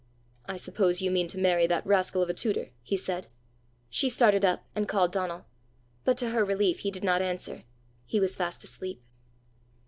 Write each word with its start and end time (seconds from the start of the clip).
"I 0.47 0.57
suppose 0.57 0.99
you 1.03 1.11
mean 1.11 1.27
to 1.27 1.37
marry 1.37 1.67
that 1.67 1.85
rascal 1.85 2.23
of 2.23 2.29
a 2.31 2.33
tutor!" 2.33 2.71
he 2.81 2.97
said. 2.97 3.27
She 3.87 4.09
started 4.09 4.43
up, 4.43 4.65
and 4.75 4.87
called 4.87 5.11
Donal. 5.11 5.45
But 6.05 6.17
to 6.17 6.29
her 6.29 6.43
relief 6.43 6.79
he 6.79 6.89
did 6.89 7.03
not 7.03 7.21
answer: 7.21 7.65
he 8.07 8.19
was 8.19 8.35
fast 8.35 8.63
asleep. 8.63 9.03